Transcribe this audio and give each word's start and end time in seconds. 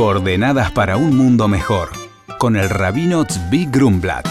Coordenadas 0.00 0.72
para 0.72 0.96
un 0.96 1.14
mundo 1.14 1.46
mejor, 1.46 1.90
con 2.38 2.56
el 2.56 2.70
rabino 2.70 3.26
Tzvi 3.26 3.66
Grumblat. 3.66 4.26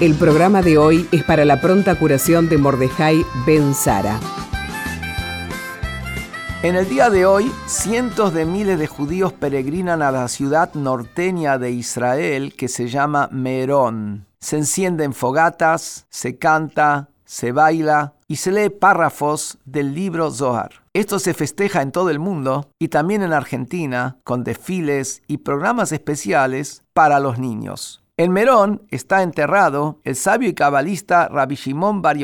El 0.00 0.16
programa 0.16 0.62
de 0.62 0.78
hoy 0.78 1.08
es 1.12 1.22
para 1.22 1.44
la 1.44 1.60
pronta 1.60 1.96
curación 1.96 2.48
de 2.48 2.58
Mordejai 2.58 3.24
Ben 3.46 3.72
Sara. 3.72 4.18
En 6.64 6.74
el 6.74 6.88
día 6.88 7.08
de 7.08 7.24
hoy, 7.24 7.52
cientos 7.66 8.34
de 8.34 8.44
miles 8.44 8.80
de 8.80 8.88
judíos 8.88 9.32
peregrinan 9.32 10.02
a 10.02 10.10
la 10.10 10.26
ciudad 10.26 10.74
norteña 10.74 11.56
de 11.56 11.70
Israel 11.70 12.52
que 12.56 12.66
se 12.66 12.88
llama 12.88 13.28
Merón. 13.30 14.26
Se 14.40 14.56
encienden 14.56 15.12
fogatas, 15.12 16.06
se 16.10 16.36
canta, 16.36 17.10
se 17.24 17.52
baila 17.52 18.14
y 18.26 18.34
se 18.34 18.50
lee 18.50 18.70
párrafos 18.70 19.58
del 19.64 19.94
libro 19.94 20.32
Zohar. 20.32 20.81
Esto 20.94 21.18
se 21.18 21.32
festeja 21.32 21.80
en 21.80 21.90
todo 21.90 22.10
el 22.10 22.18
mundo 22.18 22.68
y 22.78 22.88
también 22.88 23.22
en 23.22 23.32
Argentina 23.32 24.18
con 24.24 24.44
desfiles 24.44 25.22
y 25.26 25.38
programas 25.38 25.90
especiales 25.90 26.84
para 26.92 27.18
los 27.18 27.38
niños. 27.38 28.02
En 28.18 28.30
Merón 28.30 28.82
está 28.90 29.22
enterrado 29.22 30.00
el 30.04 30.16
sabio 30.16 30.50
y 30.50 30.54
cabalista 30.54 31.28
Rabbi 31.28 31.54
Shimon 31.54 32.02
Bar 32.02 32.18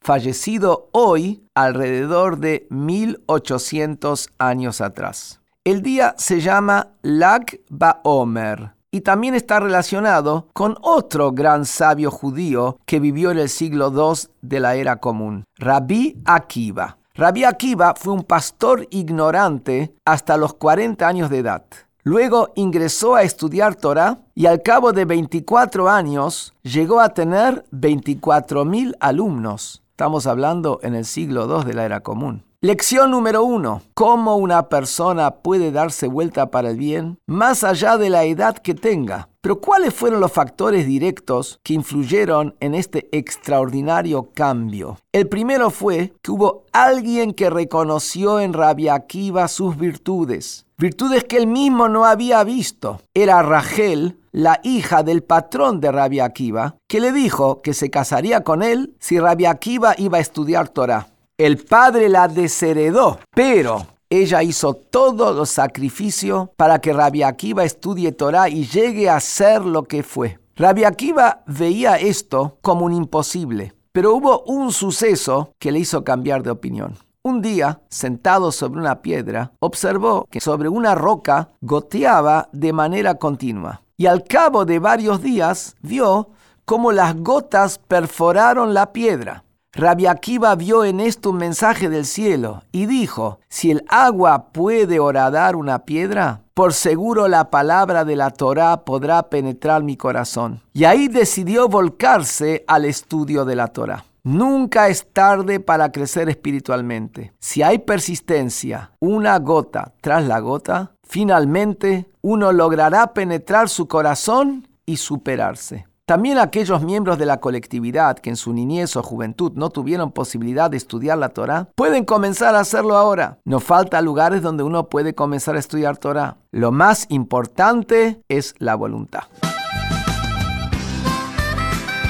fallecido 0.00 0.88
hoy 0.90 1.44
alrededor 1.54 2.38
de 2.38 2.66
1800 2.70 4.30
años 4.38 4.80
atrás. 4.80 5.40
El 5.62 5.82
día 5.82 6.16
se 6.18 6.40
llama 6.40 6.88
Lag 7.02 7.44
BaOmer 7.68 8.72
y 8.90 9.02
también 9.02 9.36
está 9.36 9.60
relacionado 9.60 10.48
con 10.54 10.76
otro 10.80 11.30
gran 11.30 11.66
sabio 11.66 12.10
judío 12.10 12.80
que 12.84 12.98
vivió 12.98 13.30
en 13.30 13.38
el 13.38 13.48
siglo 13.48 13.92
II 13.94 14.28
de 14.42 14.58
la 14.58 14.74
era 14.74 14.96
común, 14.96 15.44
Rabbi 15.56 16.20
Akiva. 16.24 16.98
Rabbi 17.18 17.42
Akiva 17.42 17.94
fue 17.96 18.12
un 18.12 18.22
pastor 18.22 18.86
ignorante 18.90 19.92
hasta 20.04 20.36
los 20.36 20.54
40 20.54 21.04
años 21.08 21.30
de 21.30 21.38
edad. 21.38 21.64
Luego 22.04 22.52
ingresó 22.54 23.16
a 23.16 23.24
estudiar 23.24 23.74
Torah 23.74 24.18
y 24.36 24.46
al 24.46 24.62
cabo 24.62 24.92
de 24.92 25.04
24 25.04 25.88
años 25.88 26.54
llegó 26.62 27.00
a 27.00 27.08
tener 27.14 27.64
24.000 27.72 28.94
alumnos. 29.00 29.82
Estamos 29.90 30.28
hablando 30.28 30.78
en 30.84 30.94
el 30.94 31.04
siglo 31.04 31.46
II 31.58 31.66
de 31.66 31.74
la 31.74 31.86
era 31.86 32.04
común. 32.04 32.44
Lección 32.60 33.10
número 33.10 33.42
uno. 33.42 33.82
¿Cómo 33.94 34.36
una 34.36 34.68
persona 34.68 35.32
puede 35.32 35.72
darse 35.72 36.06
vuelta 36.06 36.52
para 36.52 36.70
el 36.70 36.76
bien 36.76 37.18
más 37.26 37.64
allá 37.64 37.98
de 37.98 38.10
la 38.10 38.22
edad 38.26 38.56
que 38.56 38.74
tenga? 38.74 39.28
Pero 39.48 39.62
¿cuáles 39.62 39.94
fueron 39.94 40.20
los 40.20 40.30
factores 40.30 40.86
directos 40.86 41.58
que 41.62 41.72
influyeron 41.72 42.54
en 42.60 42.74
este 42.74 43.08
extraordinario 43.12 44.28
cambio? 44.34 44.98
El 45.10 45.26
primero 45.26 45.70
fue 45.70 46.12
que 46.20 46.30
hubo 46.30 46.66
alguien 46.70 47.32
que 47.32 47.48
reconoció 47.48 48.40
en 48.40 48.52
Rabia 48.52 48.92
Akiva 48.92 49.48
sus 49.48 49.78
virtudes, 49.78 50.66
virtudes 50.76 51.24
que 51.24 51.38
él 51.38 51.46
mismo 51.46 51.88
no 51.88 52.04
había 52.04 52.44
visto. 52.44 53.00
Era 53.14 53.40
Rachel, 53.40 54.18
la 54.32 54.60
hija 54.64 55.02
del 55.02 55.22
patrón 55.22 55.80
de 55.80 55.92
Rabia 55.92 56.26
Akiva, 56.26 56.76
que 56.86 57.00
le 57.00 57.10
dijo 57.10 57.62
que 57.62 57.72
se 57.72 57.88
casaría 57.88 58.44
con 58.44 58.62
él 58.62 58.96
si 58.98 59.18
Rabia 59.18 59.52
Akiva 59.52 59.94
iba 59.96 60.18
a 60.18 60.20
estudiar 60.20 60.68
Torah. 60.68 61.08
El 61.38 61.56
padre 61.56 62.10
la 62.10 62.28
desheredó, 62.28 63.18
pero 63.34 63.86
ella 64.10 64.42
hizo 64.42 64.74
todo 64.74 65.32
los 65.32 65.50
sacrificio 65.50 66.52
para 66.56 66.80
que 66.80 66.92
Rabbi 66.92 67.22
Akiva 67.22 67.64
estudie 67.64 68.12
Torah 68.12 68.48
y 68.48 68.66
llegue 68.66 69.10
a 69.10 69.20
ser 69.20 69.64
lo 69.64 69.84
que 69.84 70.02
fue. 70.02 70.38
Rabbi 70.56 70.84
Akiva 70.84 71.42
veía 71.46 71.96
esto 71.96 72.58
como 72.62 72.86
un 72.86 72.92
imposible, 72.92 73.74
pero 73.92 74.14
hubo 74.14 74.42
un 74.42 74.72
suceso 74.72 75.52
que 75.58 75.72
le 75.72 75.80
hizo 75.80 76.04
cambiar 76.04 76.42
de 76.42 76.50
opinión. 76.50 76.96
Un 77.22 77.42
día, 77.42 77.82
sentado 77.90 78.52
sobre 78.52 78.80
una 78.80 79.02
piedra, 79.02 79.52
observó 79.60 80.26
que 80.30 80.40
sobre 80.40 80.68
una 80.68 80.94
roca 80.94 81.48
goteaba 81.60 82.48
de 82.52 82.72
manera 82.72 83.16
continua. 83.16 83.82
Y 83.96 84.06
al 84.06 84.24
cabo 84.24 84.64
de 84.64 84.78
varios 84.78 85.20
días 85.20 85.76
vio 85.82 86.30
cómo 86.64 86.92
las 86.92 87.16
gotas 87.16 87.78
perforaron 87.78 88.72
la 88.72 88.92
piedra. 88.92 89.44
Rabbi 89.78 90.06
Akiva 90.06 90.56
vio 90.56 90.84
en 90.84 90.98
esto 90.98 91.30
un 91.30 91.36
mensaje 91.36 91.88
del 91.88 92.04
cielo 92.04 92.64
y 92.72 92.86
dijo, 92.86 93.38
si 93.48 93.70
el 93.70 93.84
agua 93.88 94.48
puede 94.50 94.98
horadar 94.98 95.54
una 95.54 95.84
piedra, 95.84 96.42
por 96.52 96.72
seguro 96.72 97.28
la 97.28 97.48
palabra 97.50 98.04
de 98.04 98.16
la 98.16 98.30
Torá 98.32 98.84
podrá 98.84 99.30
penetrar 99.30 99.84
mi 99.84 99.96
corazón. 99.96 100.62
Y 100.72 100.82
ahí 100.82 101.06
decidió 101.06 101.68
volcarse 101.68 102.64
al 102.66 102.86
estudio 102.86 103.44
de 103.44 103.54
la 103.54 103.68
Torá. 103.68 104.04
Nunca 104.24 104.88
es 104.88 105.12
tarde 105.12 105.60
para 105.60 105.92
crecer 105.92 106.28
espiritualmente. 106.28 107.32
Si 107.38 107.62
hay 107.62 107.78
persistencia, 107.78 108.90
una 108.98 109.38
gota 109.38 109.92
tras 110.00 110.26
la 110.26 110.40
gota, 110.40 110.90
finalmente 111.04 112.10
uno 112.20 112.50
logrará 112.50 113.14
penetrar 113.14 113.68
su 113.68 113.86
corazón 113.86 114.66
y 114.86 114.96
superarse. 114.96 115.86
También 116.08 116.38
aquellos 116.38 116.82
miembros 116.82 117.18
de 117.18 117.26
la 117.26 117.38
colectividad 117.38 118.18
que 118.18 118.30
en 118.30 118.36
su 118.36 118.54
niñez 118.54 118.96
o 118.96 119.02
juventud 119.02 119.52
no 119.56 119.68
tuvieron 119.68 120.10
posibilidad 120.10 120.70
de 120.70 120.78
estudiar 120.78 121.18
la 121.18 121.28
Torah, 121.28 121.68
pueden 121.74 122.06
comenzar 122.06 122.54
a 122.54 122.60
hacerlo 122.60 122.96
ahora. 122.96 123.40
No 123.44 123.60
falta 123.60 124.00
lugares 124.00 124.40
donde 124.40 124.62
uno 124.62 124.88
puede 124.88 125.14
comenzar 125.14 125.56
a 125.56 125.58
estudiar 125.58 125.98
Torah. 125.98 126.38
Lo 126.50 126.72
más 126.72 127.04
importante 127.10 128.22
es 128.26 128.54
la 128.56 128.74
voluntad. 128.74 129.24